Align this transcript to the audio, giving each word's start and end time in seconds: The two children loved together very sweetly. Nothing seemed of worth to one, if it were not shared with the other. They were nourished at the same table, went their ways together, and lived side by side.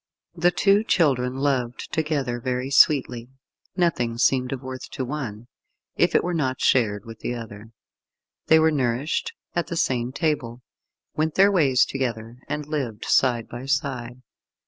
The 0.35 0.49
two 0.49 0.83
children 0.83 1.35
loved 1.35 1.93
together 1.93 2.41
very 2.41 2.71
sweetly. 2.71 3.29
Nothing 3.77 4.17
seemed 4.17 4.51
of 4.51 4.63
worth 4.63 4.89
to 4.93 5.05
one, 5.05 5.45
if 5.95 6.15
it 6.15 6.23
were 6.23 6.33
not 6.33 6.59
shared 6.59 7.05
with 7.05 7.19
the 7.19 7.35
other. 7.35 7.69
They 8.47 8.57
were 8.57 8.71
nourished 8.71 9.33
at 9.53 9.67
the 9.67 9.77
same 9.77 10.11
table, 10.11 10.63
went 11.15 11.35
their 11.35 11.51
ways 11.51 11.85
together, 11.85 12.39
and 12.49 12.65
lived 12.65 13.05
side 13.05 13.47
by 13.47 13.67
side. 13.67 14.23